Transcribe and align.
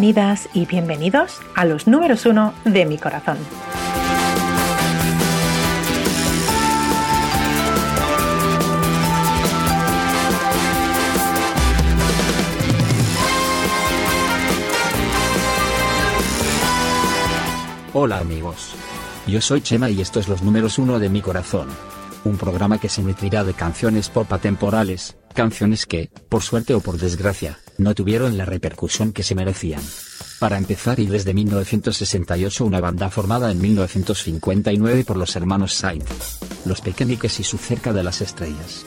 Bienvenidas 0.00 0.48
y 0.54 0.64
bienvenidos 0.64 1.40
a 1.54 1.66
los 1.66 1.86
números 1.86 2.24
uno 2.24 2.54
de 2.64 2.86
mi 2.86 2.96
corazón. 2.96 3.36
Hola 17.92 18.20
amigos. 18.20 18.74
Yo 19.26 19.42
soy 19.42 19.60
Chema 19.60 19.90
y 19.90 20.00
esto 20.00 20.18
es 20.18 20.28
los 20.28 20.40
números 20.40 20.78
uno 20.78 20.98
de 20.98 21.10
mi 21.10 21.20
corazón. 21.20 21.68
Un 22.24 22.38
programa 22.38 22.78
que 22.78 22.88
se 22.88 23.02
nutrirá 23.02 23.44
de 23.44 23.52
canciones 23.52 24.08
pop 24.08 24.32
atemporales, 24.32 25.18
canciones 25.34 25.84
que, 25.84 26.10
por 26.30 26.40
suerte 26.40 26.72
o 26.72 26.80
por 26.80 26.96
desgracia, 26.96 27.58
no 27.80 27.94
tuvieron 27.94 28.36
la 28.36 28.44
repercusión 28.44 29.12
que 29.12 29.22
se 29.22 29.34
merecían. 29.34 29.82
Para 30.38 30.58
empezar 30.58 31.00
y 31.00 31.06
desde 31.06 31.34
1968 31.34 32.64
una 32.64 32.80
banda 32.80 33.10
formada 33.10 33.50
en 33.50 33.60
1959 33.60 35.04
por 35.04 35.16
los 35.16 35.34
hermanos 35.36 35.74
Saint. 35.74 36.08
Los 36.64 36.80
Pequeñiques 36.80 37.40
y 37.40 37.44
su 37.44 37.58
cerca 37.58 37.92
de 37.92 38.02
las 38.02 38.20
estrellas. 38.20 38.86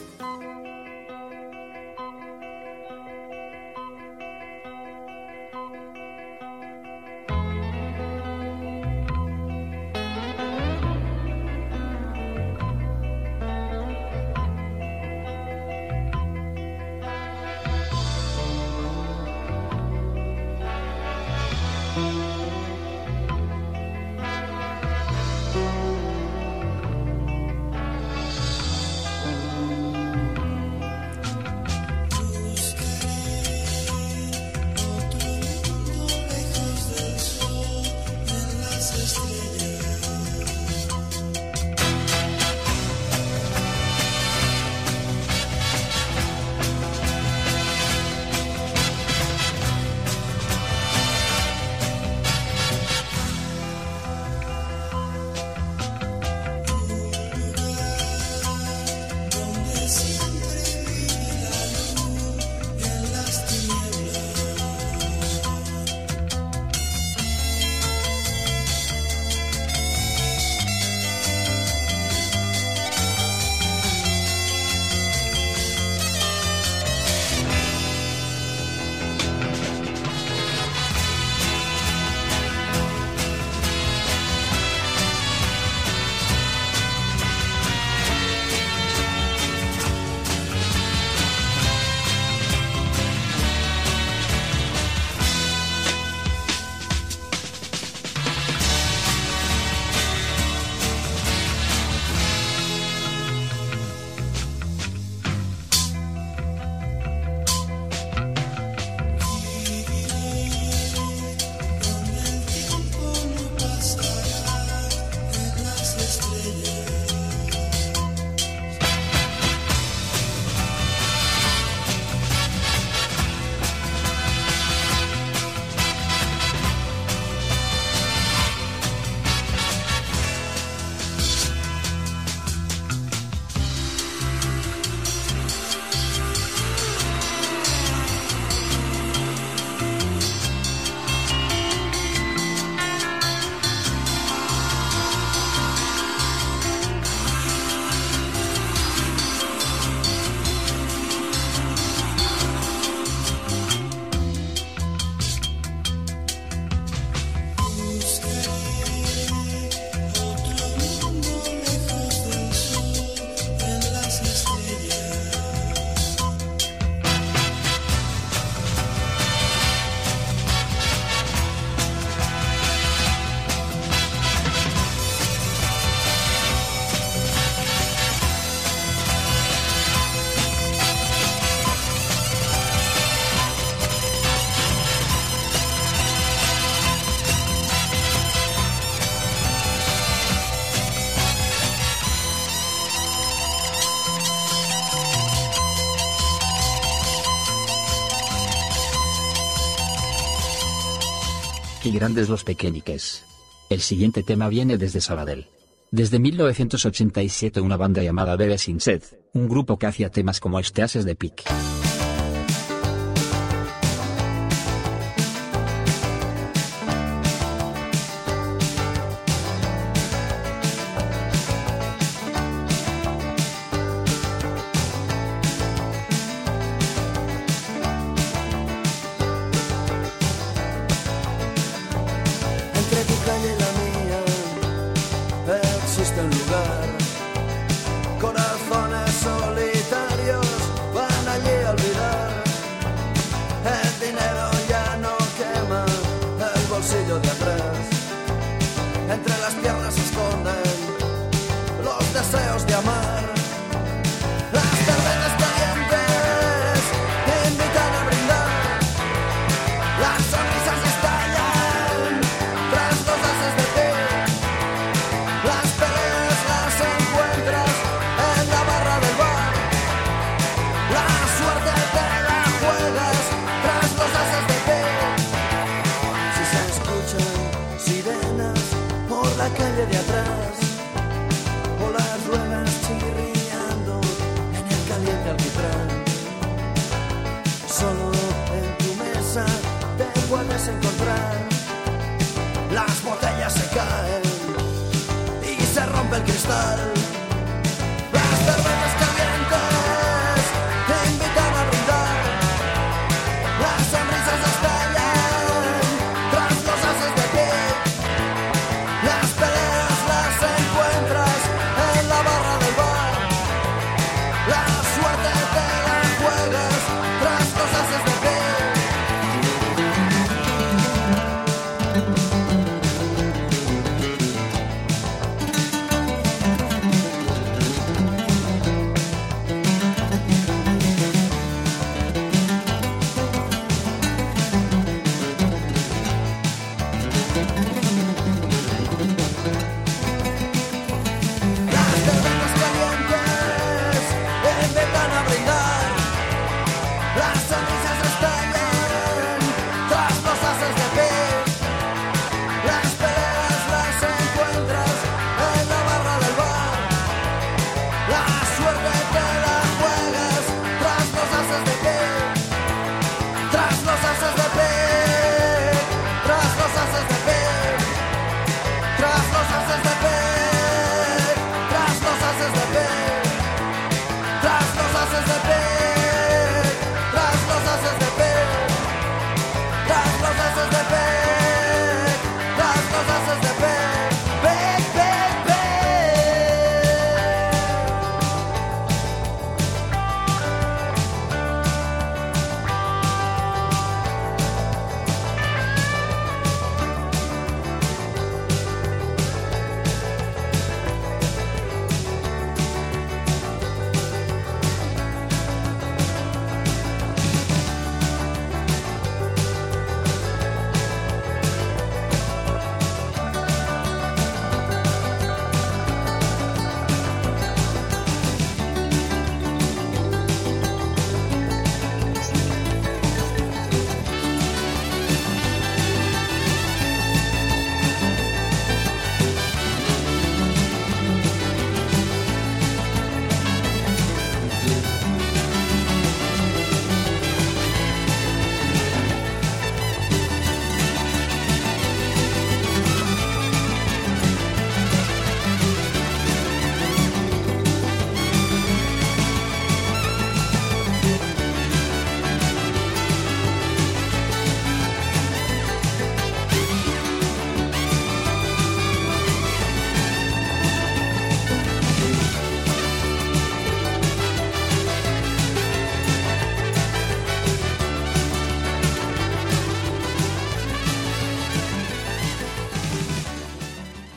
Grandes 202.04 202.28
los 202.28 202.44
pequeñiques. 202.44 203.24
El 203.70 203.80
siguiente 203.80 204.22
tema 204.22 204.50
viene 204.50 204.76
desde 204.76 205.00
Sabadell. 205.00 205.46
Desde 205.90 206.18
1987 206.18 207.62
una 207.62 207.78
banda 207.78 208.02
llamada 208.02 208.36
Bebe 208.36 208.58
Sin 208.58 208.78
Sed, 208.78 209.02
un 209.32 209.48
grupo 209.48 209.78
que 209.78 209.86
hacía 209.86 210.10
temas 210.10 210.38
como 210.38 210.60
Esteases 210.60 211.06
de 211.06 211.14
Pic. 211.14 211.44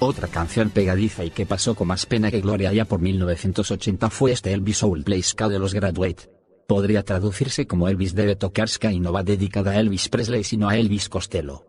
Otra 0.07 0.29
canción 0.29 0.69
pegadiza 0.69 1.25
y 1.25 1.31
que 1.31 1.45
pasó 1.45 1.75
con 1.75 1.89
más 1.89 2.05
pena 2.05 2.31
que 2.31 2.39
gloria 2.39 2.71
ya 2.71 2.85
por 2.85 3.01
1980 3.01 4.09
fue 4.09 4.31
este 4.31 4.53
Elvis 4.53 4.77
Soul 4.77 5.03
Ska 5.21 5.49
de 5.49 5.59
los 5.59 5.73
Graduate. 5.73 6.31
Podría 6.65 7.03
traducirse 7.03 7.67
como 7.67 7.89
Elvis 7.89 8.15
debe 8.15 8.37
tocar 8.37 8.69
Ska 8.69 8.93
y 8.93 9.01
no 9.01 9.11
va 9.11 9.23
dedicada 9.23 9.71
a 9.71 9.79
Elvis 9.81 10.07
Presley 10.07 10.45
sino 10.45 10.69
a 10.69 10.77
Elvis 10.77 11.09
Costello. 11.09 11.65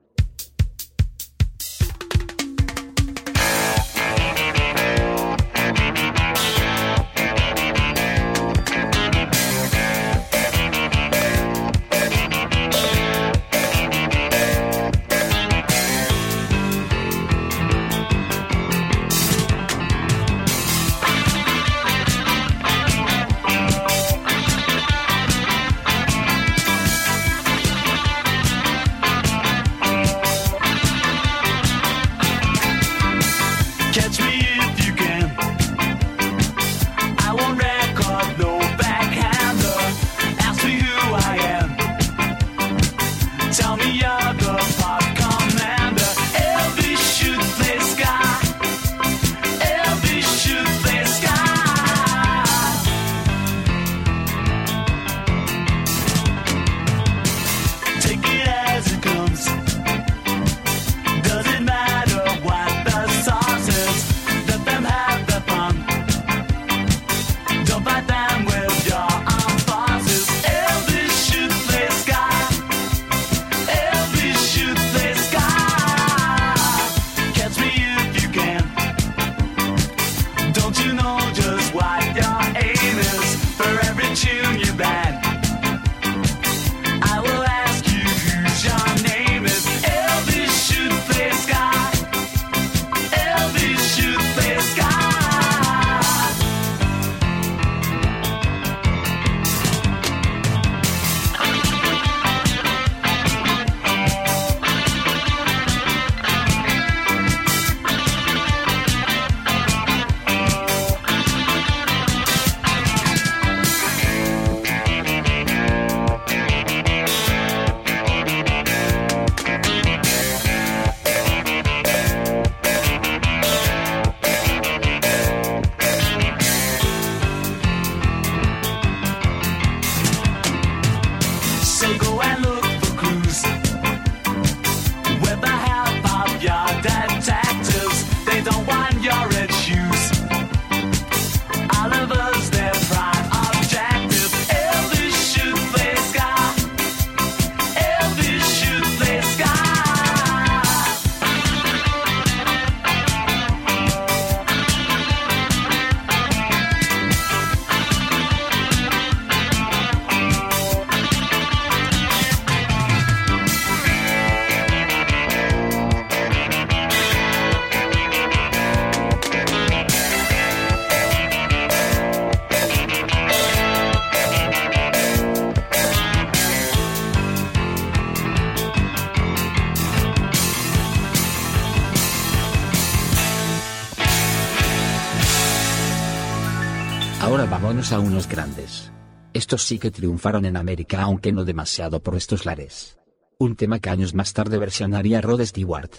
A 187.91 188.01
unos 188.01 188.29
grandes. 188.29 188.93
Estos 189.33 189.63
sí 189.63 189.79
que 189.79 189.91
triunfaron 189.91 190.45
en 190.45 190.59
América 190.59 191.01
aunque 191.03 191.33
no 191.33 191.47
demasiado 191.47 192.03
por 192.03 192.17
estos 192.17 192.45
lares. 192.45 192.99
Un 193.39 193.57
tema 193.57 193.79
que 193.79 193.89
años 193.89 194.13
más 194.13 194.35
tarde 194.35 194.59
versionaría 194.59 195.23
Rod 195.23 195.43
Stewart. 195.43 195.91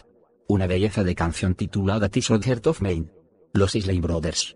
Una 0.48 0.68
belleza 0.68 1.04
de 1.04 1.16
canción 1.16 1.56
titulada 1.56 2.08
T-shirt 2.10 2.44
Heart 2.44 2.68
of 2.68 2.82
Maine. 2.82 3.12
Los 3.54 3.74
Islay 3.76 4.00
Brothers. 4.00 4.54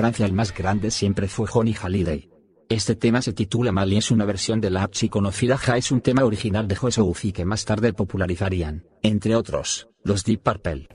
Francia 0.00 0.24
el 0.24 0.32
más 0.32 0.54
grande 0.54 0.90
siempre 0.90 1.28
fue 1.28 1.46
Johnny 1.46 1.74
Halliday. 1.74 2.30
Este 2.70 2.96
tema 2.96 3.20
se 3.20 3.34
titula 3.34 3.70
Mal 3.70 3.92
y 3.92 3.98
es 3.98 4.10
una 4.10 4.24
versión 4.24 4.58
de 4.58 4.70
la 4.70 4.88
conocida 5.10 5.58
Ja 5.58 5.76
es 5.76 5.92
un 5.92 6.00
tema 6.00 6.24
original 6.24 6.66
de 6.66 6.74
Joe 6.74 6.90
South 6.90 7.18
que 7.34 7.44
más 7.44 7.66
tarde 7.66 7.92
popularizarían, 7.92 8.86
entre 9.02 9.36
otros, 9.36 9.90
los 10.02 10.24
Deep 10.24 10.42
Purple. 10.42 10.88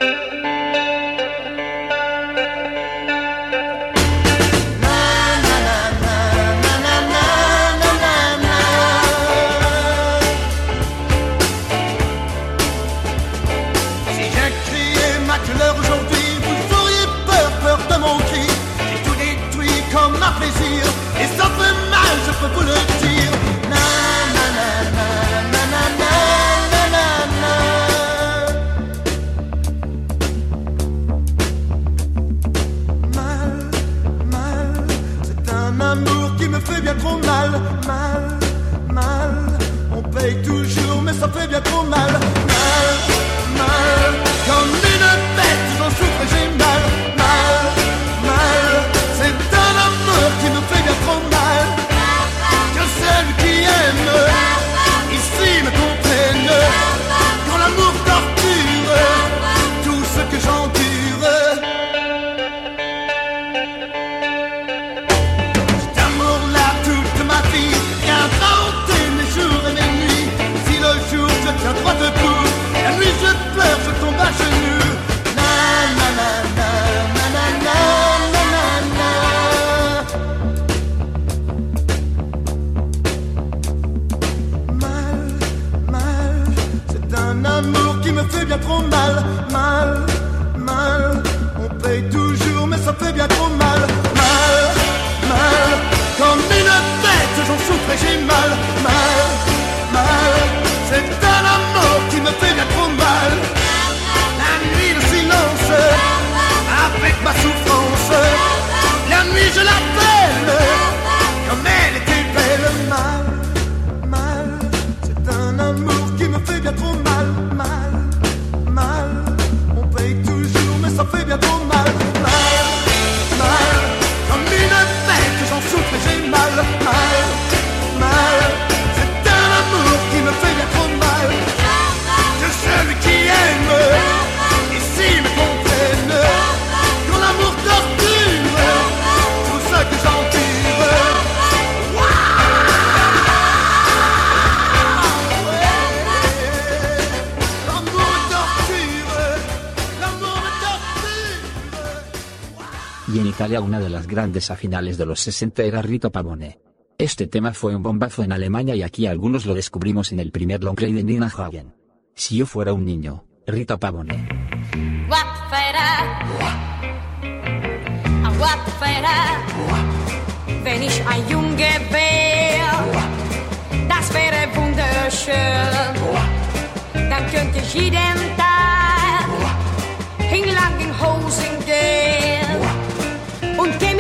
Italia 153.36 153.60
una 153.60 153.82
de 153.82 153.90
las 153.90 154.08
grandes 154.08 154.50
a 154.50 154.56
finales 154.56 154.98
de 154.98 155.06
los 155.06 155.20
60 155.20 155.62
era 155.64 155.82
Rito 155.82 156.10
Pavone. 156.10 156.58
Este 156.98 157.28
tema 157.28 157.52
fue 157.52 157.76
un 157.76 157.84
bombazo 157.84 158.24
en 158.24 158.32
Alemania 158.32 158.76
y 158.76 158.82
aquí 158.82 159.08
algunos 159.08 159.46
lo 159.46 159.54
descubrimos 159.54 160.14
en 160.14 160.22
el 160.22 160.32
primer 160.32 160.64
long 160.64 160.78
play 160.78 160.94
de 160.94 161.04
Nina 161.04 161.28
Hagen. 161.28 161.76
Si 162.14 162.38
yo 162.38 162.46
fuera 162.46 162.72
un 162.72 162.86
niño, 162.86 163.26
Rito 163.46 163.78
Pavone. 163.78 164.30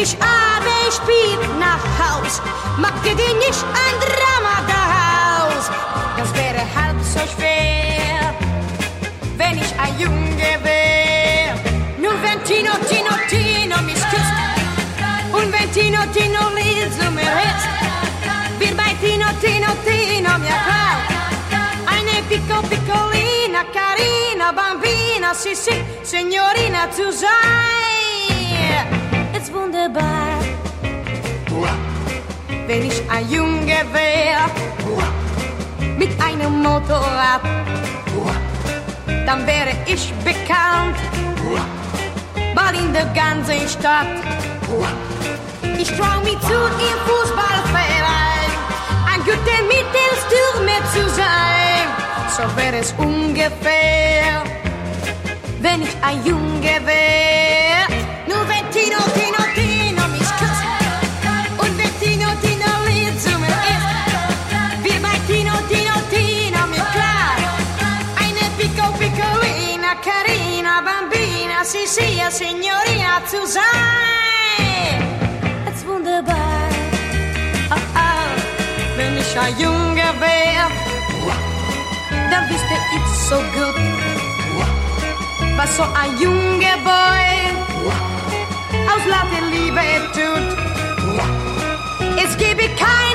Ich 0.06 0.16
abends 0.22 0.98
spät 0.98 1.42
nach 1.60 1.84
Haus, 2.02 2.40
machte 2.78 3.10
dir 3.20 3.34
nicht 3.46 3.62
ein 3.84 3.96
Drama 4.06 4.56
daraus. 4.74 5.66
Das 6.18 6.30
wäre 6.40 6.62
halb 6.76 6.98
so 7.14 7.22
schwer, 7.34 8.34
wenn 9.38 9.58
ich 9.58 9.72
ein 9.84 9.94
Junge 9.98 10.52
wär. 10.66 11.56
Nur 11.98 12.16
wenn 12.22 12.40
Tino, 12.44 12.74
Tino, 12.90 13.14
Tino 13.32 13.78
mich 13.82 14.04
küsst 14.12 14.38
und 15.38 15.48
wenn 15.52 15.72
Tino, 15.72 16.02
Tino 16.14 16.42
lieb 16.58 16.90
zu 17.00 17.10
mir 17.18 17.34
ist, 17.50 17.66
wird 18.60 18.78
bei 18.78 18.92
Tino, 19.04 19.28
Tino, 19.42 19.72
Tino 19.88 20.32
mir 20.44 20.60
klar. 20.68 20.98
Eine 21.96 22.22
Pico, 22.30 22.62
Piccolina, 22.70 23.62
Carina, 23.74 24.52
Bambina, 24.52 25.34
sì, 25.34 25.56
Signorina 26.04 26.92
zu 26.92 27.12
sein. 27.12 27.66
Ist 29.46 29.54
wunderbar, 29.54 30.40
wenn 32.66 32.84
ich 32.84 33.04
ein 33.12 33.30
Junge 33.30 33.78
wär, 33.94 34.40
mit 36.00 36.10
einem 36.20 36.64
Motorrad, 36.64 37.42
dann 39.28 39.46
wäre 39.46 39.70
ich 39.86 40.12
bekannt, 40.24 40.98
bald 42.56 42.76
in 42.76 42.92
der 42.92 43.06
ganzen 43.14 43.70
Stadt. 43.70 44.08
Ich 45.78 45.90
trau 45.90 46.22
mich 46.24 46.40
zu 46.40 46.60
im 46.90 47.00
Fußballverein, 47.06 48.50
ein 49.14 49.20
guter 49.20 49.62
Mittelstürmer 49.68 50.82
zu 50.92 51.08
sein. 51.14 51.86
So 52.36 52.44
wäre 52.58 52.78
es 52.78 52.96
ungefähr, 52.98 54.42
wenn 55.62 55.84
ich 55.84 55.96
ein 56.02 56.26
Junge 56.26 56.82
wär. 56.84 57.45
Sì, 71.84 72.02
sì, 72.02 72.22
Signorina 72.30 73.22
sein. 73.28 73.64
Ist 75.68 75.86
wunderbar, 75.86 76.70
ah, 77.70 77.82
ah, 77.96 78.30
wenn 78.96 79.18
ich 79.18 79.38
ein 79.38 79.58
Junge 79.60 80.08
wär, 80.20 80.70
dann 82.32 82.50
wüsste 82.50 82.76
ich 82.96 83.06
so 83.30 83.38
gut, 83.56 83.76
was 85.58 85.76
so 85.76 85.84
ein 85.84 86.18
junger 86.20 86.78
Boy 86.84 87.28
aus 88.92 89.06
lauter 89.06 89.44
Liebe 89.52 89.82
tut. 90.14 90.58
Es 92.24 92.38
gebe 92.38 92.70
keine 92.76 93.15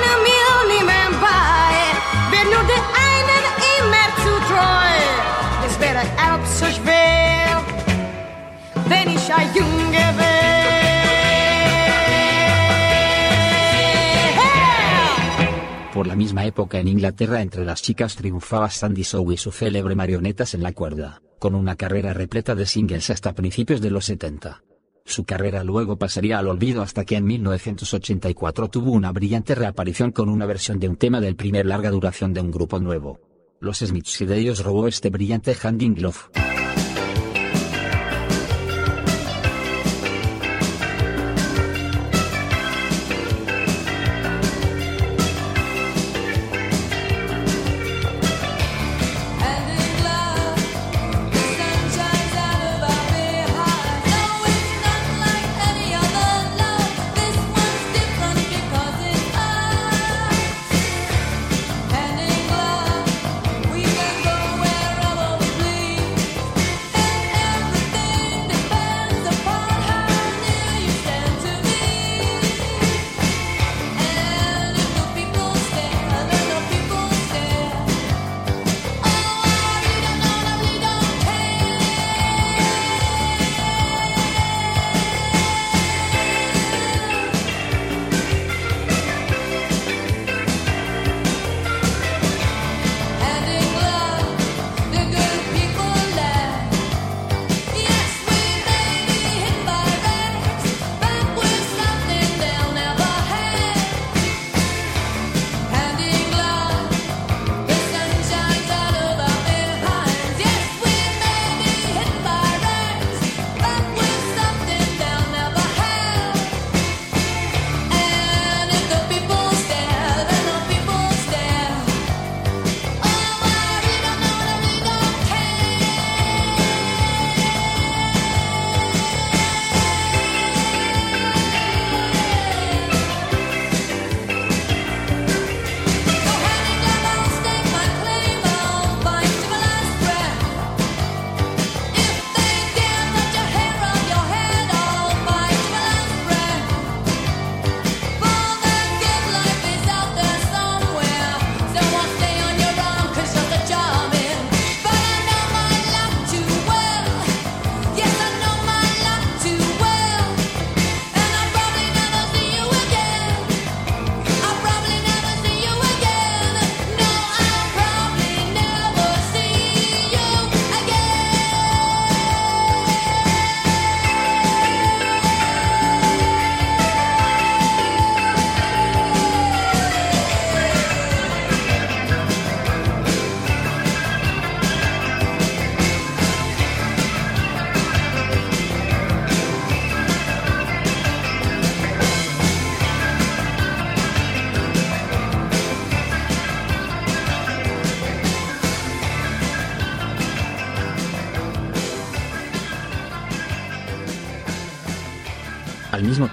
la 16.11 16.17
misma 16.17 16.45
época 16.45 16.81
en 16.81 16.89
Inglaterra 16.89 17.41
entre 17.41 17.65
las 17.65 17.83
chicas 17.83 18.17
triunfaba 18.17 18.69
Sandy 18.69 19.03
Shaw 19.03 19.31
y 19.31 19.37
su 19.37 19.53
célebre 19.53 19.95
Marionetas 19.95 20.55
en 20.55 20.63
la 20.65 20.73
cuerda, 20.73 21.23
con 21.39 21.55
una 21.55 21.77
carrera 21.77 22.13
repleta 22.13 22.57
de 22.57 22.67
singles 22.67 23.11
hasta 23.11 23.33
principios 23.33 23.81
de 23.81 23.93
los 23.93 24.07
70. 24.07 24.61
Su 25.05 25.23
carrera 25.23 25.63
luego 25.63 25.99
pasaría 25.99 26.41
al 26.41 26.49
olvido 26.49 26.83
hasta 26.83 27.05
que 27.05 27.15
en 27.15 27.27
1984 27.27 28.71
tuvo 28.71 28.91
una 28.91 29.13
brillante 29.13 29.55
reaparición 29.55 30.11
con 30.11 30.29
una 30.29 30.47
versión 30.47 30.81
de 30.81 30.89
un 30.89 30.97
tema 30.97 31.21
del 31.21 31.37
primer 31.37 31.67
larga 31.67 31.93
duración 31.93 32.35
de 32.35 32.41
un 32.41 32.51
grupo 32.51 32.81
nuevo. 32.81 33.21
Los 33.61 33.79
Smiths 33.79 34.21
y 34.21 34.27
de 34.27 34.37
ellos 34.37 34.65
robó 34.65 34.89
este 34.89 35.11
brillante 35.11 35.57
Hand 35.63 35.81
in 35.81 35.95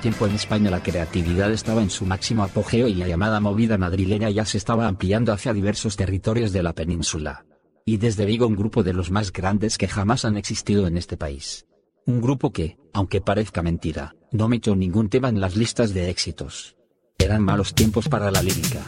en 0.08 0.36
España 0.36 0.72
la 0.72 0.82
creatividad 0.82 1.52
estaba 1.52 1.82
en 1.82 1.90
su 1.90 2.06
máximo 2.06 2.44
apogeo 2.44 2.88
y 2.88 2.96
la 2.96 3.08
llamada 3.08 3.40
movida 3.40 3.78
madrileña 3.78 4.30
ya 4.30 4.46
se 4.46 4.58
estaba 4.58 4.88
ampliando 4.88 5.34
hacia 5.34 5.54
diversos 5.54 5.98
territorios 5.98 6.54
de 6.54 6.64
la 6.64 6.74
península. 6.74 7.46
Y 7.86 7.98
desde 7.98 8.26
Vigo 8.26 8.48
un 8.48 8.56
grupo 8.56 8.84
de 8.84 8.94
los 8.94 9.12
más 9.12 9.34
grandes 9.34 9.78
que 9.78 9.88
jamás 9.88 10.24
han 10.24 10.38
existido 10.38 10.88
en 10.88 10.98
este 10.98 11.18
país. 11.18 11.68
Un 12.06 12.22
grupo 12.22 12.52
que, 12.52 12.78
aunque 12.94 13.20
parezca 13.20 13.62
mentira, 13.62 14.16
no 14.32 14.48
metió 14.48 14.76
ningún 14.76 15.10
tema 15.10 15.28
en 15.30 15.42
las 15.42 15.58
listas 15.58 15.94
de 15.94 16.10
éxitos. 16.10 16.78
Eran 17.18 17.44
malos 17.44 17.74
tiempos 17.74 18.08
para 18.08 18.32
la 18.32 18.42
lírica. 18.42 18.86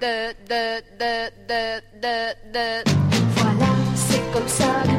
de, 0.00 0.32
de, 0.48 0.80
de, 0.98 1.80
de, 2.00 2.34
de. 2.52 2.90
Voilà, 3.36 3.72
c'est 3.96 4.32
comme 4.32 4.48
ça 4.48 4.97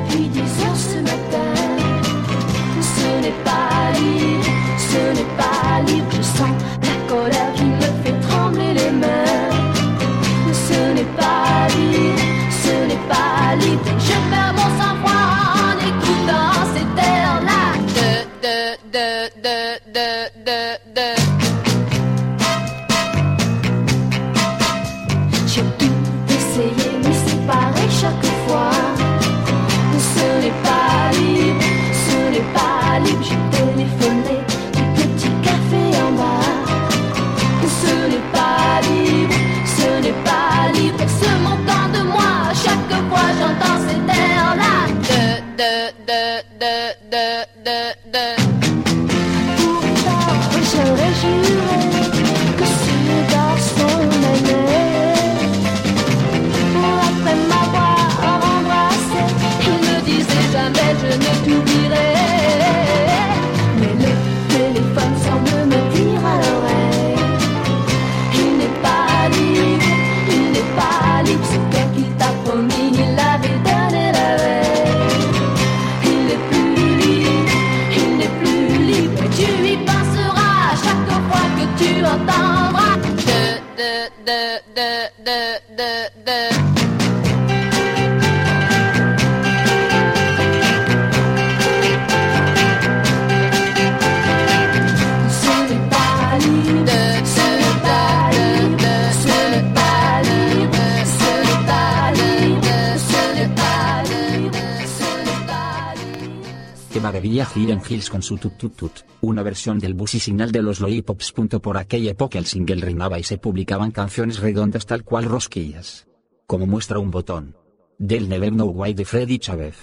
Maravilla 107.29 107.47
Hidden 107.53 107.81
Hills 107.87 108.09
con 108.09 108.23
su 108.23 108.37
tut 108.37 108.57
tut 108.57 108.75
tut, 108.75 108.91
una 109.21 109.43
versión 109.43 109.77
del 109.77 109.93
bus 109.93 110.15
y 110.15 110.19
signal 110.19 110.51
de 110.51 110.63
los 110.63 110.79
lollipops. 110.79 111.31
Por 111.61 111.77
aquella 111.77 112.11
época 112.11 112.39
el 112.39 112.45
single 112.47 112.81
reinaba 112.81 113.19
y 113.19 113.23
se 113.23 113.37
publicaban 113.37 113.91
canciones 113.91 114.39
redondas 114.39 114.87
tal 114.87 115.03
cual 115.03 115.25
rosquillas. 115.25 116.07
Como 116.47 116.65
muestra 116.65 116.97
un 116.97 117.11
botón. 117.11 117.55
Del 117.99 118.29
Never 118.29 118.51
Know 118.51 118.71
Why 118.71 118.95
de 118.95 119.05
Freddy 119.05 119.37
Chávez. 119.37 119.75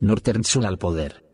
Northern 0.00 0.44
Soul 0.44 0.64
al 0.64 0.78
poder. 0.78 1.27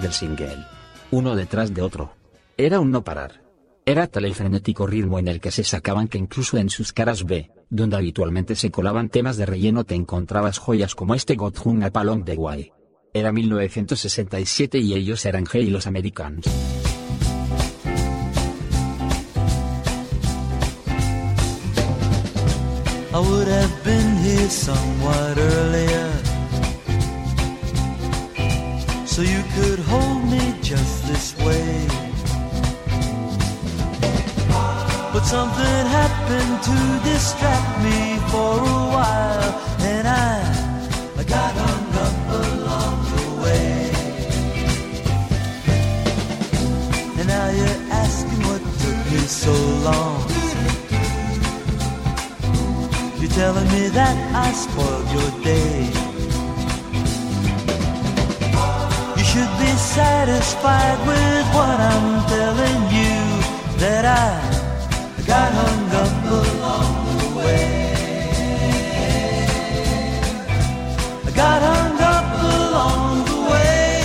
Del 0.00 0.12
single. 0.12 0.64
Uno 1.10 1.36
detrás 1.36 1.72
de 1.72 1.82
otro. 1.82 2.12
Era 2.56 2.80
un 2.80 2.90
no 2.90 3.02
parar. 3.02 3.42
Era 3.84 4.06
tal 4.08 4.24
el 4.24 4.34
frenético 4.34 4.86
ritmo 4.86 5.18
en 5.18 5.28
el 5.28 5.40
que 5.40 5.50
se 5.50 5.62
sacaban 5.62 6.08
que 6.08 6.18
incluso 6.18 6.58
en 6.58 6.70
sus 6.70 6.92
caras 6.92 7.24
B, 7.24 7.50
donde 7.70 7.96
habitualmente 7.96 8.56
se 8.56 8.70
colaban 8.70 9.08
temas 9.08 9.36
de 9.36 9.46
relleno 9.46 9.84
te 9.84 9.94
encontrabas 9.94 10.58
joyas 10.58 10.94
como 10.94 11.14
este 11.14 11.36
Got 11.36 11.64
Hung 11.64 11.84
Up 11.84 11.96
Along 11.96 12.24
the 12.24 12.34
Way. 12.34 12.72
Era 13.14 13.32
1967 13.32 14.78
y 14.78 14.94
ellos 14.94 15.24
eran 15.24 15.46
G 15.46 15.62
y 15.62 15.70
los 15.70 15.86
Americans. 15.86 16.46
I 23.16 23.18
would 23.18 23.48
have 23.48 23.84
been 23.84 24.16
here 24.18 24.50
somewhat 24.50 25.38
earlier. 25.38 26.15
So 29.16 29.22
you 29.22 29.42
could 29.54 29.78
hold 29.78 30.24
me 30.30 30.54
just 30.60 31.06
this 31.08 31.34
way. 31.38 31.88
But 35.10 35.22
something 35.22 35.86
happened 36.00 36.62
to 36.68 36.78
distract 37.10 37.82
me 37.82 38.18
for 38.30 38.60
a 38.60 38.82
while, 38.92 39.52
and 39.80 40.06
I, 40.06 40.36
I 41.16 41.24
got 41.24 41.54
hung 41.64 41.92
up 42.06 42.18
along 42.44 42.96
the 43.14 43.26
way. 43.42 43.90
And 47.18 47.26
now 47.26 47.48
you're 47.58 47.82
asking 48.04 48.42
what 48.48 48.60
took 48.82 49.00
me 49.12 49.20
so 49.44 49.54
long. 49.88 50.28
You're 53.18 53.30
telling 53.30 53.68
me 53.72 53.88
that 53.88 54.16
I 54.34 54.52
spoiled 54.52 55.08
your 55.10 55.42
day. 55.42 56.05
Satisfied 59.86 60.98
with 61.06 61.46
what 61.54 61.78
I'm 61.92 62.26
telling 62.26 62.80
you. 62.98 63.14
That 63.78 64.04
I 64.04 64.40
got 65.26 65.52
hung 65.52 65.90
up 66.02 66.14
along 66.38 66.92
the 67.18 67.28
way. 67.38 67.94
I 71.26 71.30
got 71.30 71.60
hung 71.62 71.98
up 72.14 72.28
along 72.54 73.24
the 73.30 73.40
way. 73.52 74.00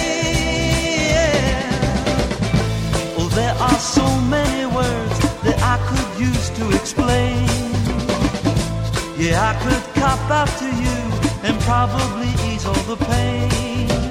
yeah. 1.13 1.57
Oh, 3.17 3.29
there 3.39 3.55
are 3.55 3.79
so 3.97 4.05
many 4.35 4.65
words 4.65 5.17
that 5.45 5.57
I 5.73 5.77
could 5.87 6.09
use 6.29 6.49
to 6.59 6.63
explain. 6.79 7.47
Yeah, 9.17 9.49
I 9.49 9.53
could 9.63 9.83
cop 10.01 10.21
out 10.29 10.51
to 10.59 10.67
you 10.85 10.97
and 11.47 11.59
probably 11.61 12.29
ease 12.49 12.65
all 12.65 12.83
the 12.93 12.97
pain. 13.05 14.10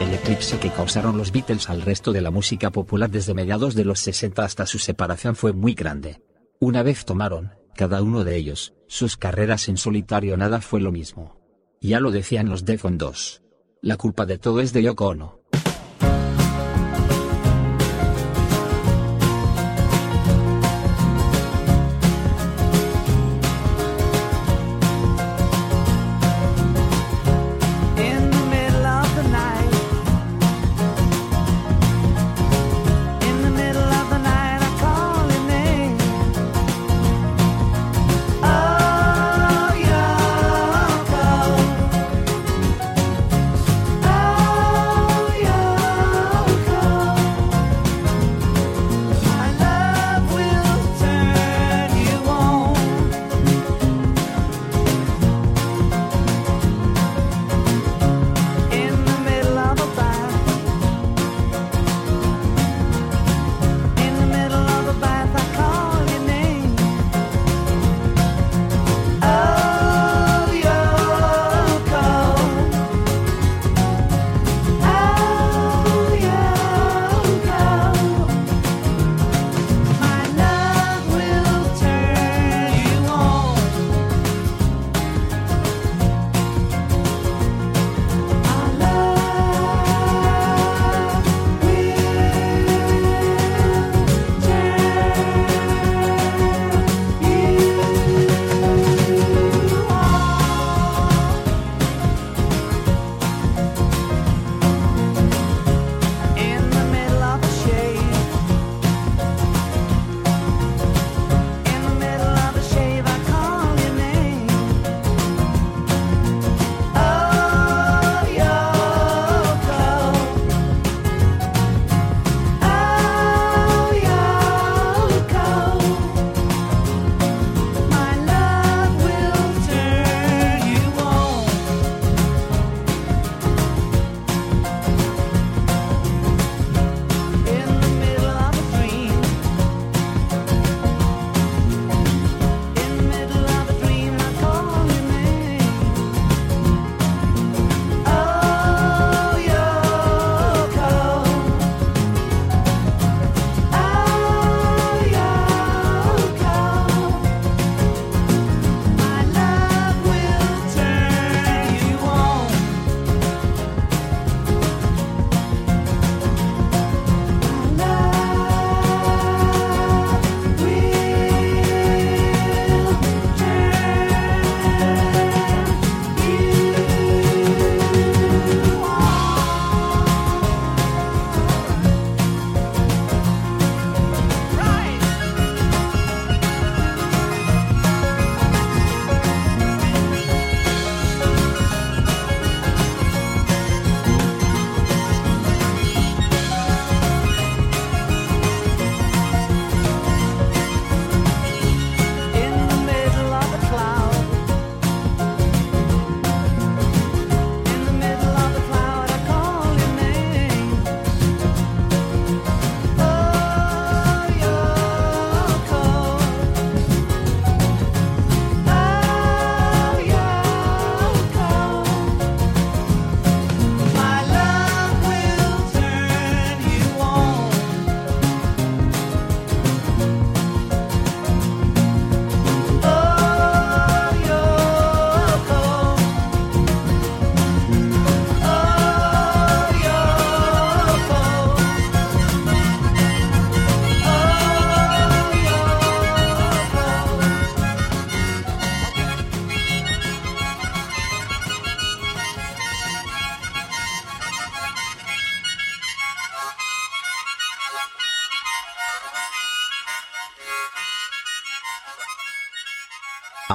El 0.00 0.14
eclipse 0.14 0.58
que 0.58 0.70
causaron 0.70 1.16
los 1.16 1.30
Beatles 1.30 1.70
al 1.70 1.82
resto 1.82 2.12
de 2.12 2.20
la 2.20 2.32
música 2.32 2.70
popular 2.70 3.08
desde 3.10 3.34
mediados 3.34 3.76
de 3.76 3.84
los 3.84 4.00
60 4.00 4.44
hasta 4.44 4.66
su 4.66 4.80
separación 4.80 5.36
fue 5.36 5.52
muy 5.52 5.74
grande. 5.74 6.20
Una 6.58 6.82
vez 6.82 7.04
tomaron, 7.04 7.52
cada 7.76 8.02
uno 8.02 8.24
de 8.24 8.34
ellos, 8.34 8.74
sus 8.88 9.16
carreras 9.16 9.68
en 9.68 9.76
solitario 9.76 10.36
nada 10.36 10.60
fue 10.60 10.80
lo 10.80 10.90
mismo. 10.90 11.36
Ya 11.80 12.00
lo 12.00 12.10
decían 12.10 12.48
los 12.48 12.64
Defon 12.64 12.98
2. 12.98 13.45
La 13.82 13.96
culpa 13.96 14.24
de 14.24 14.38
todo 14.38 14.60
es 14.60 14.72
de 14.72 14.82
Yoko 14.82 15.08
Ono. 15.08 15.35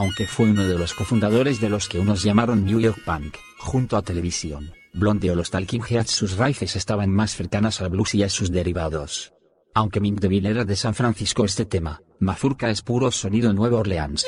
aunque 0.01 0.25
fue 0.25 0.49
uno 0.49 0.63
de 0.63 0.79
los 0.79 0.95
cofundadores 0.95 1.61
de 1.61 1.69
los 1.69 1.87
que 1.87 1.99
unos 1.99 2.23
llamaron 2.23 2.65
New 2.65 2.79
York 2.79 3.03
Punk, 3.05 3.35
junto 3.59 3.97
a 3.97 4.01
televisión, 4.01 4.73
Blondie 4.93 5.29
o 5.29 5.35
los 5.35 5.51
Talking 5.51 5.83
Heads 5.87 6.09
sus 6.09 6.37
raíces 6.37 6.75
estaban 6.75 7.11
más 7.11 7.35
cercanas 7.35 7.81
al 7.81 7.91
blues 7.91 8.15
y 8.15 8.23
a 8.23 8.29
sus 8.29 8.51
derivados. 8.51 9.31
Aunque 9.75 9.99
Mick 9.99 10.19
Deville 10.19 10.49
era 10.49 10.65
de 10.65 10.75
San 10.75 10.95
Francisco 10.95 11.45
este 11.45 11.65
tema, 11.65 12.01
Mafurca 12.17 12.71
es 12.71 12.81
puro 12.81 13.11
sonido 13.11 13.53
Nueva 13.53 13.77
Orleans. 13.77 14.25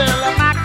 Alabama 0.00 0.57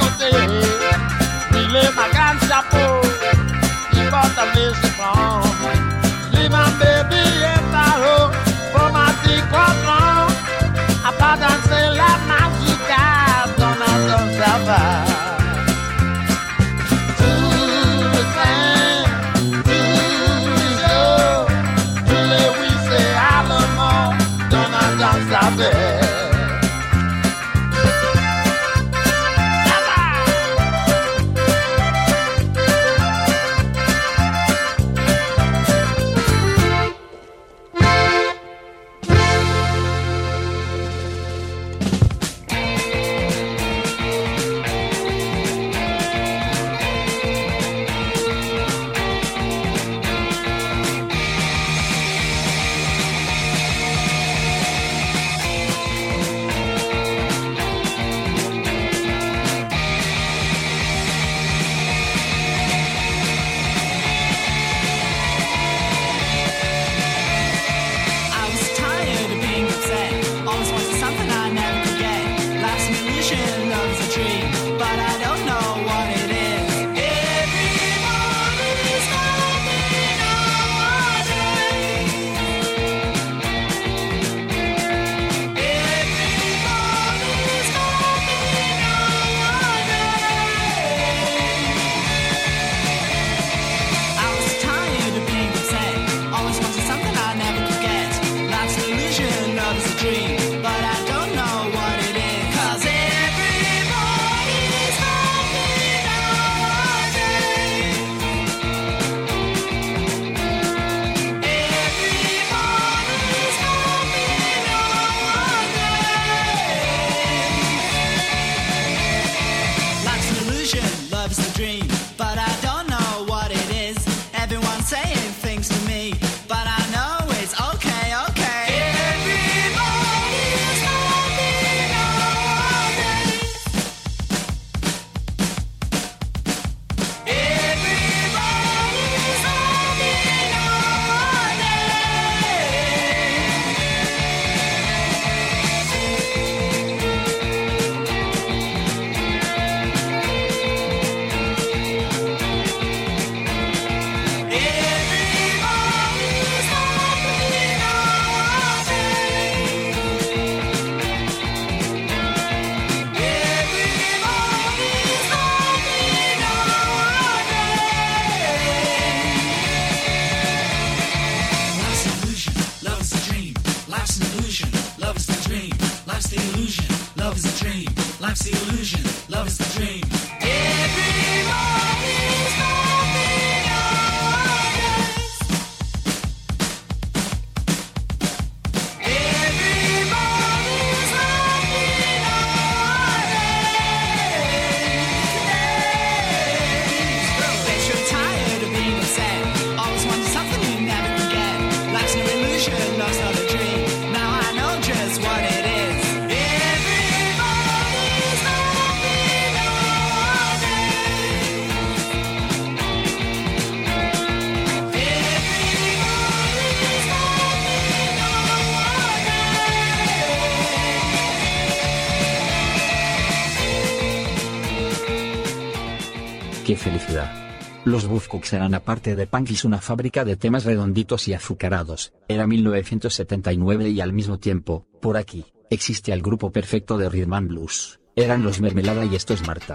Los 227.85 228.07
Buzzcocks 228.07 228.53
eran 228.53 228.73
aparte 228.75 229.15
de 229.15 229.27
Punkis 229.27 229.65
una 229.65 229.79
fábrica 229.79 230.23
de 230.23 230.37
temas 230.37 230.63
redonditos 230.63 231.27
y 231.27 231.33
azucarados. 231.33 232.13
Era 232.27 232.47
1979 232.47 233.89
y 233.89 233.99
al 233.99 234.13
mismo 234.13 234.39
tiempo, 234.39 234.87
por 235.01 235.17
aquí, 235.17 235.45
existe 235.69 236.13
el 236.13 236.21
grupo 236.21 236.51
perfecto 236.51 236.97
de 236.97 237.09
Rhythm 237.09 237.33
and 237.33 237.49
Blues. 237.49 237.99
Eran 238.15 238.43
los 238.43 238.61
Mermelada 238.61 239.05
y 239.05 239.15
esto 239.15 239.33
es 239.33 239.45
Marta. 239.45 239.73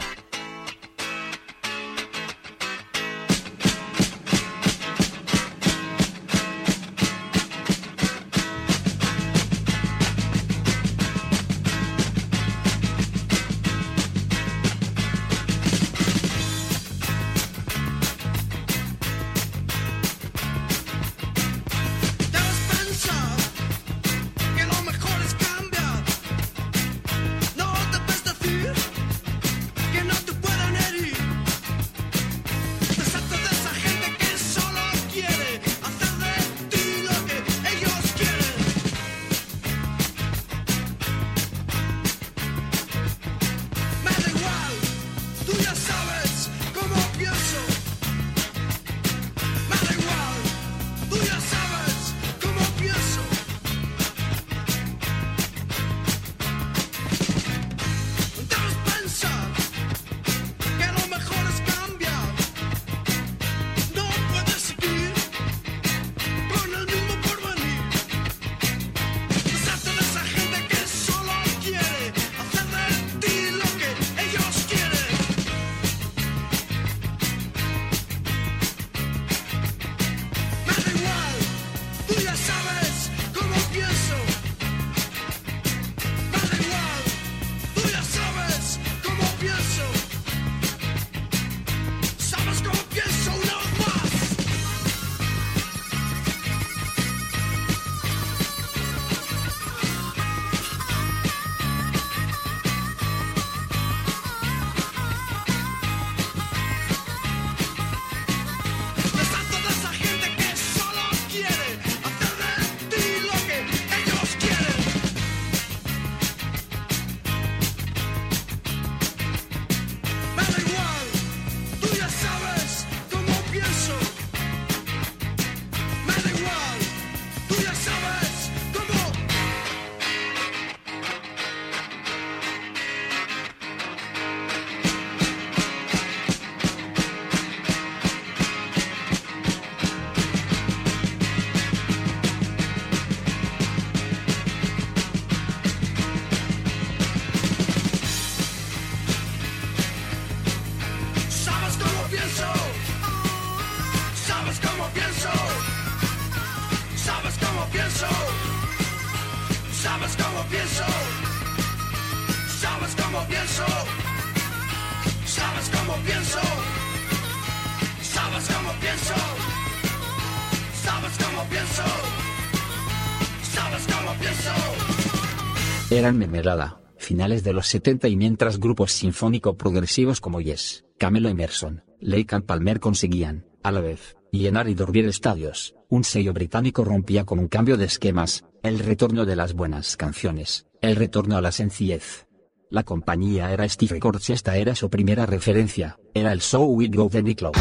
Eran 175.98 176.16
Mermelada, 176.16 176.80
finales 176.96 177.42
de 177.42 177.52
los 177.52 177.66
70 177.66 178.06
y 178.06 178.14
mientras 178.14 178.60
grupos 178.60 178.92
sinfónico-progresivos 178.92 180.20
como 180.20 180.40
Yes, 180.40 180.84
Camelo 180.96 181.28
Emerson, 181.28 181.82
Lake 182.00 182.40
Palmer 182.42 182.78
conseguían, 182.78 183.46
a 183.64 183.72
la 183.72 183.80
vez, 183.80 184.16
llenar 184.30 184.68
y 184.68 184.74
dormir 184.74 185.06
estadios, 185.06 185.74
un 185.88 186.04
sello 186.04 186.32
británico 186.32 186.84
rompía 186.84 187.24
con 187.24 187.40
un 187.40 187.48
cambio 187.48 187.76
de 187.76 187.86
esquemas, 187.86 188.44
el 188.62 188.78
retorno 188.78 189.26
de 189.26 189.34
las 189.34 189.54
buenas 189.54 189.96
canciones, 189.96 190.68
el 190.82 190.94
retorno 190.94 191.36
a 191.36 191.40
la 191.40 191.50
sencillez. 191.50 192.28
La 192.70 192.84
compañía 192.84 193.52
era 193.52 193.68
Steve 193.68 193.94
Records 193.94 194.30
y 194.30 194.34
esta 194.34 194.56
era 194.56 194.76
su 194.76 194.90
primera 194.90 195.26
referencia, 195.26 195.98
era 196.14 196.30
el 196.30 196.42
So 196.42 196.60
We 196.60 196.86
Go 196.86 197.08
de 197.08 197.24
Nick 197.24 197.40
Lowe. 197.40 197.58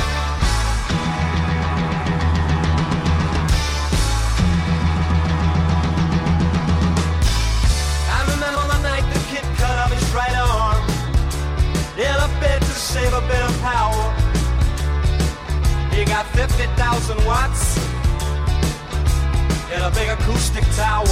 Big 20.58 20.72
tower. 20.74 21.06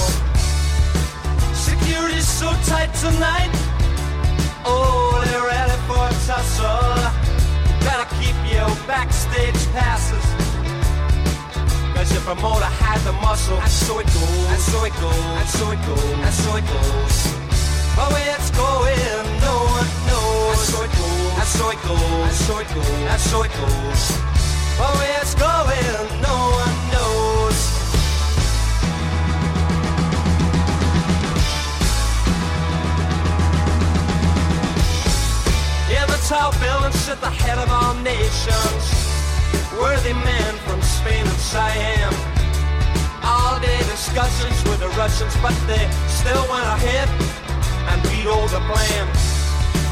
Security's 1.54 2.28
so 2.28 2.50
tight 2.66 2.92
tonight. 2.96 3.52
Oh, 4.66 5.22
they're 5.26 5.46
ready 5.46 5.78
for 5.88 6.02
a 6.02 6.14
tussle. 6.26 6.98
Better 7.86 8.08
keep 8.18 8.38
your 8.50 8.70
backstage 8.90 9.62
passes. 9.74 10.26
Cause 11.94 12.12
your 12.12 12.22
promoter 12.22 12.72
had 12.82 13.00
the 13.06 13.14
muscle. 13.22 13.58
And 13.58 13.72
so 13.72 14.00
it 14.00 14.08
goes. 14.08 14.48
And 14.54 14.62
so 14.72 14.84
it 14.84 14.96
goes. 15.04 15.26
And 15.42 15.50
so 15.58 15.72
it 15.76 15.82
goes. 15.86 16.12
And 16.26 16.36
so 16.44 16.50
it 16.60 16.66
goes. 16.74 17.16
But 17.96 18.08
where 18.14 18.36
it's 18.36 18.50
going, 18.50 19.26
no 19.46 19.56
one 19.78 19.90
knows. 20.10 20.58
And 20.58 20.66
so 20.72 20.78
it 20.88 20.94
goes. 20.98 21.38
And 21.42 21.50
so 21.58 21.66
it 21.70 21.82
goes. 21.86 22.02
And 22.30 22.38
so 22.46 22.54
it 22.64 22.70
goes. 22.74 22.90
And 23.14 23.22
so 23.30 23.38
it 23.44 23.54
goes. 23.62 24.02
But 24.80 24.92
where 24.98 25.22
it's 25.22 25.36
going, 25.36 26.22
no 26.26 26.36
one 26.60 26.76
knows. 26.78 26.85
Tall 36.30 36.52
buildings 36.58 36.98
sit 37.06 37.22
the 37.22 37.30
head 37.30 37.60
of 37.60 37.70
all 37.70 37.94
nations. 38.02 38.84
Worthy 39.78 40.14
men 40.14 40.54
from 40.66 40.82
Spain 40.82 41.22
and 41.22 41.38
Siam. 41.38 42.14
All 43.22 43.60
day 43.60 43.78
discussions 43.94 44.58
with 44.66 44.80
the 44.80 44.90
Russians, 44.98 45.36
but 45.46 45.54
they 45.70 45.86
still 46.10 46.42
went 46.50 46.66
ahead 46.66 47.10
and 47.90 48.02
vetoed 48.10 48.50
the 48.50 48.62
plan. 48.66 49.06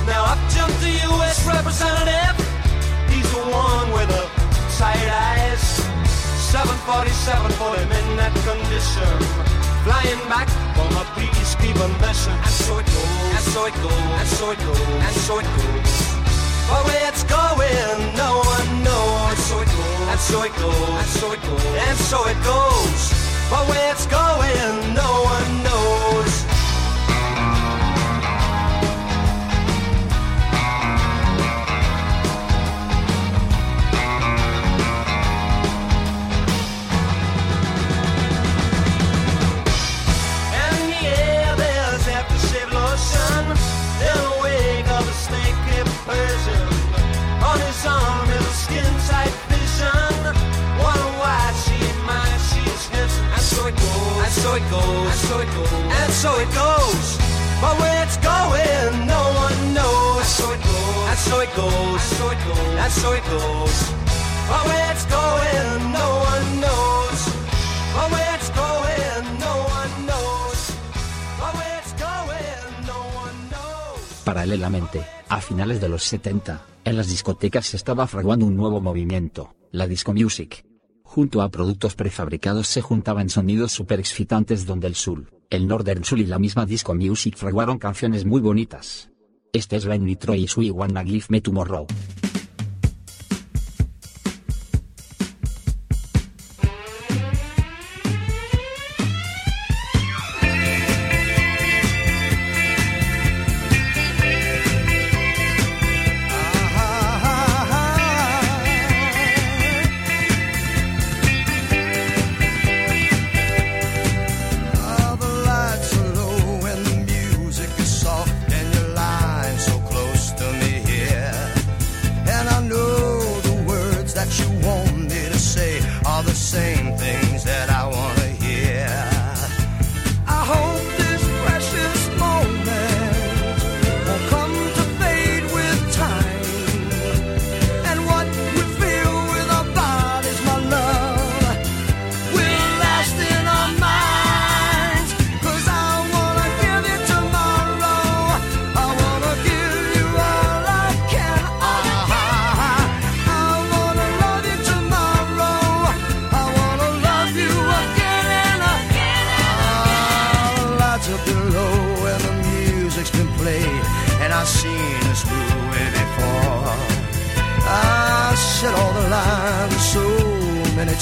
Now 0.10 0.34
up 0.34 0.42
jumped 0.50 0.80
the 0.82 0.94
U.S. 1.14 1.46
representative. 1.46 2.34
He's 3.14 3.30
the 3.30 3.46
one 3.54 3.94
with 3.94 4.10
the 4.10 4.26
tight 4.82 5.06
eyes. 5.06 5.62
747 6.50 7.54
put 7.62 7.78
him 7.78 7.92
in 7.94 8.08
that 8.18 8.34
condition. 8.42 9.14
Flying 9.86 10.22
back 10.34 10.50
from 10.74 10.98
a 10.98 11.06
peacekeeping 11.14 11.94
mission. 12.02 12.34
And 12.34 12.56
so 12.66 12.80
it 12.82 12.88
goes. 12.90 13.38
And 13.38 13.46
so 13.54 13.66
it 13.70 13.76
goes. 13.86 14.18
And 14.18 14.30
so 14.30 14.50
it 14.50 14.60
goes. 14.66 14.82
And 14.82 15.16
so 15.28 15.40
it 15.40 15.46
goes. 15.46 16.03
For 16.74 16.82
where 16.90 17.08
it's 17.08 17.24
going, 17.26 18.16
no 18.18 18.42
one 18.42 18.84
knows. 18.84 19.38
And 19.38 19.40
so 19.40 19.62
it 19.62 19.70
goes. 19.78 20.10
And 20.10 20.20
so 20.26 20.42
it 20.42 20.54
goes. 20.54 20.90
And 20.90 21.08
so 21.20 21.32
it 21.34 21.42
goes. 21.44 21.66
And 21.88 21.98
so 22.00 22.28
it 22.34 22.40
goes. 22.44 23.02
For 23.50 23.62
where 23.70 23.92
it's 23.92 24.08
going, 24.08 24.94
no 24.96 25.12
one 25.22 25.64
knows. 25.64 25.73
finales 75.44 75.82
de 75.82 75.90
los 75.90 76.04
70, 76.04 76.66
en 76.86 76.98
las 76.98 77.08
discotecas 77.08 77.68
se 77.68 77.78
estaba 77.78 78.08
fraguando 78.08 78.46
un 78.46 78.56
nuevo 78.56 78.82
movimiento, 78.82 79.56
la 79.72 79.88
disco 79.88 80.14
music. 80.14 80.66
Junto 81.04 81.42
a 81.42 81.50
productos 81.50 81.96
prefabricados 81.96 82.68
se 82.68 82.82
juntaban 82.82 83.30
sonidos 83.30 83.72
super 83.72 84.00
excitantes 84.00 84.66
donde 84.66 84.88
el 84.88 84.96
soul, 84.96 85.30
el 85.50 85.68
northern 85.68 86.04
soul 86.04 86.22
y 86.22 86.26
la 86.26 86.40
misma 86.40 86.66
disco 86.66 86.94
music 86.96 87.38
fraguaron 87.38 87.78
canciones 87.78 88.26
muy 88.26 88.42
bonitas. 88.42 89.12
Este 89.54 89.76
es 89.76 89.84
Ren 89.84 90.06
Nitro 90.06 90.34
y 90.34 90.48
Sui 90.48 90.72
Wanna 90.72 91.04
Give 91.04 91.26
Me 91.30 91.42
Tomorrow. 91.42 91.86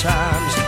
times. 0.02 0.61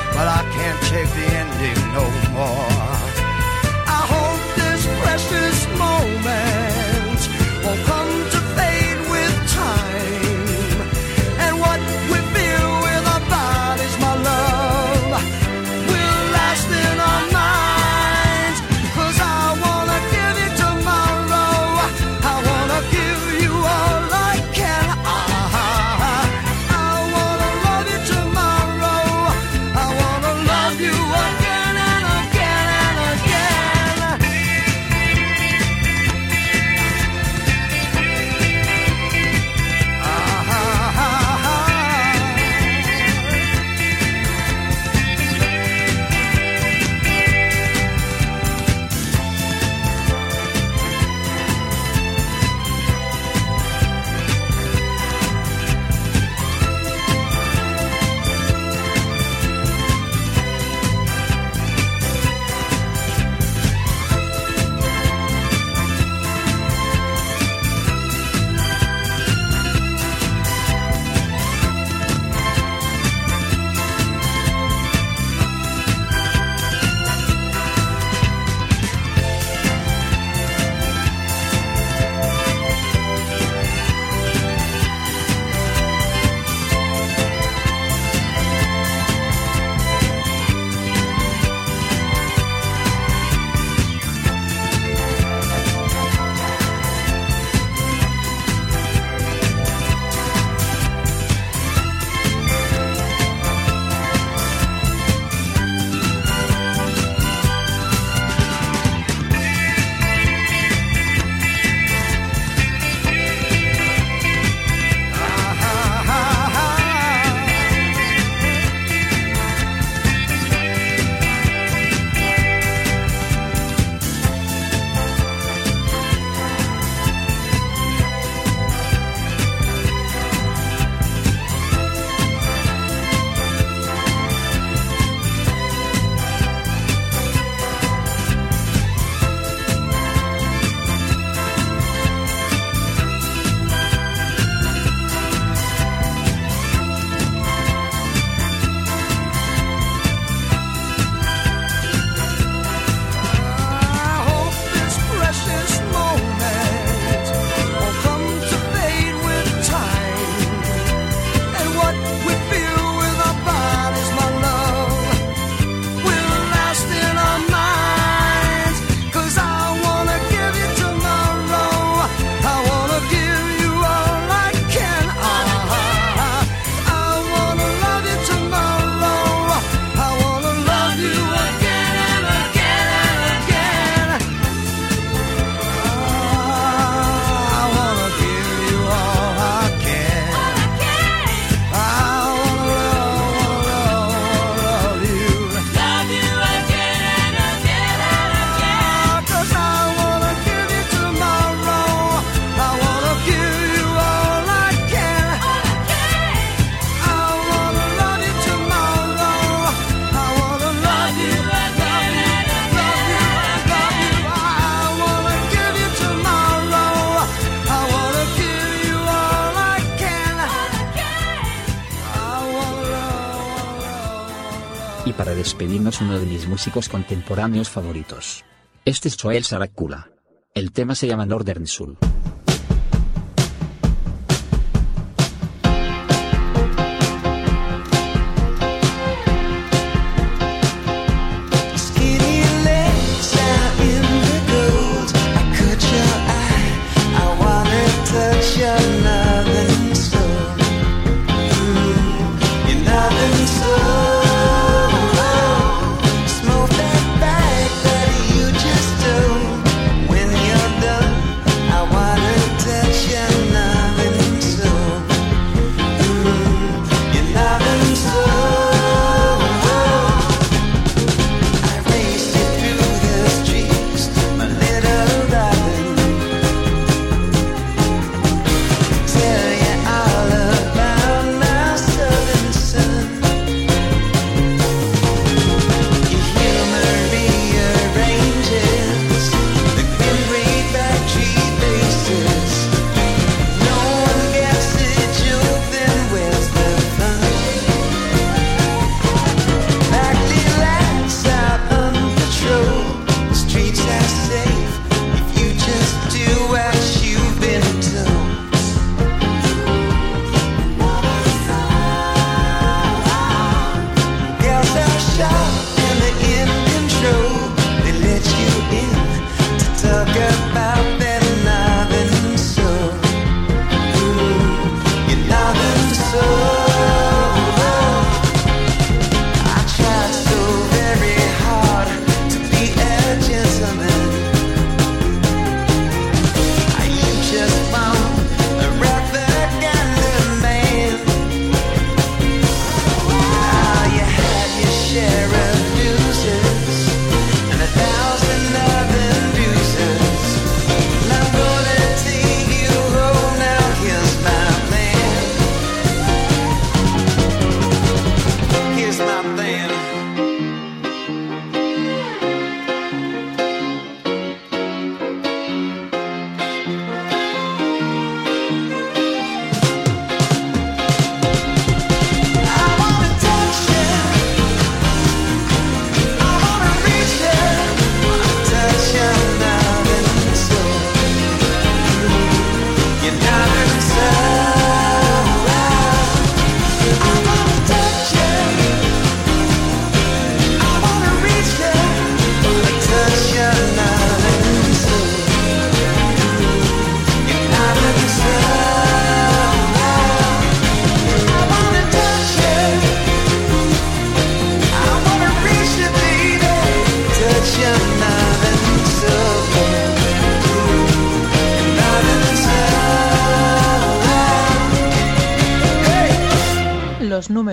uno 226.01 226.19
de 226.19 226.25
mis 226.25 226.47
músicos 226.47 226.89
contemporáneos 226.89 227.69
favoritos. 227.69 228.43
Este 228.85 229.07
es 229.07 229.17
Joel 229.19 229.43
Saracula. 229.43 230.09
El 230.53 230.71
tema 230.71 230.93
se 230.93 231.07
llama 231.07 231.25
Northern 231.25 231.67
Soul. 231.67 231.97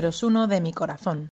números 0.00 0.22
uno 0.22 0.46
de 0.46 0.62
mi 0.62 0.72
corazón. 0.72 1.28